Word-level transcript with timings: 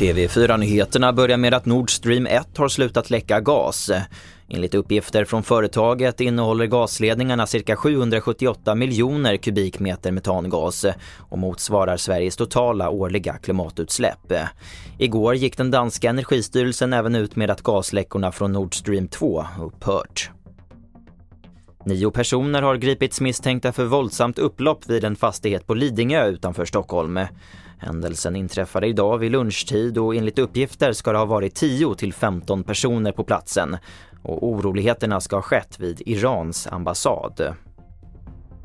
TV4-nyheterna 0.00 1.12
börjar 1.12 1.36
med 1.36 1.54
att 1.54 1.66
Nord 1.66 1.90
Stream 1.90 2.26
1 2.26 2.56
har 2.56 2.68
slutat 2.68 3.10
läcka 3.10 3.40
gas. 3.40 3.90
Enligt 4.48 4.74
uppgifter 4.74 5.24
från 5.24 5.42
företaget 5.42 6.20
innehåller 6.20 6.66
gasledningarna 6.66 7.46
cirka 7.46 7.76
778 7.76 8.74
miljoner 8.74 9.36
kubikmeter 9.36 10.12
metangas 10.12 10.84
och 11.18 11.38
motsvarar 11.38 11.96
Sveriges 11.96 12.36
totala 12.36 12.90
årliga 12.90 13.38
klimatutsläpp. 13.38 14.32
Igår 14.98 15.34
gick 15.34 15.56
den 15.56 15.70
danska 15.70 16.10
energistyrelsen 16.10 16.92
även 16.92 17.14
ut 17.14 17.36
med 17.36 17.50
att 17.50 17.62
gasläckorna 17.62 18.32
från 18.32 18.52
Nord 18.52 18.74
Stream 18.74 19.08
2 19.08 19.44
upphört. 19.60 20.30
Nio 21.84 22.10
personer 22.10 22.62
har 22.62 22.76
gripits 22.76 23.20
misstänkta 23.20 23.72
för 23.72 23.84
våldsamt 23.84 24.38
upplopp 24.38 24.86
vid 24.86 25.04
en 25.04 25.16
fastighet 25.16 25.66
på 25.66 25.74
Lidingö 25.74 26.26
utanför 26.26 26.64
Stockholm. 26.64 27.20
Händelsen 27.78 28.36
inträffade 28.36 28.86
idag 28.86 29.18
vid 29.18 29.32
lunchtid 29.32 29.98
och 29.98 30.14
enligt 30.14 30.38
uppgifter 30.38 30.92
ska 30.92 31.12
det 31.12 31.18
ha 31.18 31.24
varit 31.24 31.54
10 31.54 31.94
till 31.94 32.12
15 32.12 32.64
personer 32.64 33.12
på 33.12 33.24
platsen 33.24 33.76
och 34.22 34.48
oroligheterna 34.48 35.20
ska 35.20 35.36
ha 35.36 35.42
skett 35.42 35.80
vid 35.80 36.02
Irans 36.06 36.66
ambassad. 36.66 37.54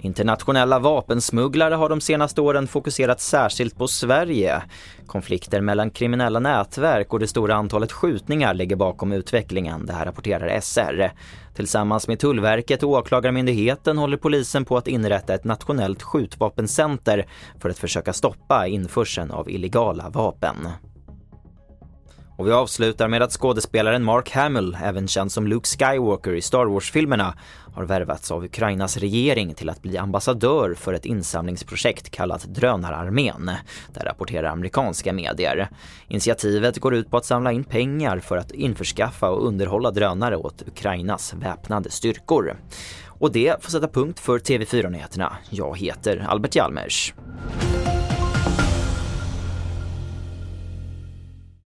Internationella 0.06 0.80
vapensmugglare 0.80 1.76
har 1.76 1.90
de 1.90 2.02
senaste 2.02 2.42
åren 2.42 2.68
fokuserat 2.68 3.22
särskilt 3.22 3.78
på 3.78 3.88
Sverige. 3.88 4.64
Konflikter 5.08 5.62
mellan 5.62 5.90
kriminella 5.90 6.40
nätverk 6.40 7.14
och 7.14 7.20
det 7.20 7.28
stora 7.28 7.56
antalet 7.56 7.92
skjutningar 7.92 8.54
ligger 8.54 8.76
bakom 8.76 9.12
utvecklingen, 9.12 9.86
det 9.86 9.94
här 9.94 10.06
rapporterar 10.06 10.60
SR. 10.60 11.12
Tillsammans 11.56 12.08
med 12.08 12.20
Tullverket 12.20 12.84
och 12.84 12.90
Åklagarmyndigheten 12.90 13.98
håller 13.98 14.18
polisen 14.18 14.66
på 14.66 14.78
att 14.78 14.88
inrätta 14.88 15.34
ett 15.34 15.44
nationellt 15.44 16.02
skjutvapencenter 16.02 17.26
för 17.60 17.70
att 17.70 17.78
försöka 17.78 18.14
stoppa 18.14 18.68
införseln 18.68 19.32
av 19.32 19.50
illegala 19.50 20.10
vapen. 20.10 20.68
Och 22.38 22.48
vi 22.48 22.52
avslutar 22.52 23.08
med 23.08 23.22
att 23.22 23.32
skådespelaren 23.32 24.04
Mark 24.04 24.32
Hamill, 24.32 24.78
även 24.84 25.08
känd 25.08 25.32
som 25.32 25.48
Luke 25.48 25.68
Skywalker 25.68 26.34
i 26.34 26.42
Star 26.42 26.66
Wars-filmerna, 26.66 27.34
har 27.74 27.84
värvats 27.84 28.32
av 28.32 28.44
Ukrainas 28.44 28.98
regering 28.98 29.54
till 29.54 29.70
att 29.70 29.82
bli 29.82 29.98
ambassadör 29.98 30.74
för 30.74 30.94
ett 30.94 31.06
insamlingsprojekt 31.06 32.10
kallat 32.10 32.46
Drönararmén. 32.46 33.52
Det 33.94 34.06
rapporterar 34.06 34.50
amerikanska 34.50 35.14
medier. 35.14 35.70
Initiativet 36.08 36.80
går 36.80 36.96
ut 36.96 37.12
på 37.12 37.18
att 37.18 37.26
samla 37.26 37.52
in 37.52 37.64
pengar 37.64 38.20
för 38.20 38.38
att 38.38 38.52
införskaffa 38.52 39.30
och 39.30 39.48
underhålla 39.48 39.92
drönare 39.92 40.38
åt 40.38 40.64
Ukrainas 40.68 41.34
väpnade 41.34 41.92
styrkor. 41.92 42.58
Och 43.08 43.32
det 43.32 43.64
får 43.64 43.72
sätta 43.72 43.88
punkt 43.88 44.20
för 44.20 44.40
TV4-nyheterna. 44.40 45.38
Jag 45.50 45.78
heter 45.78 46.26
Albert 46.30 46.56
Hjalmers. 46.56 47.14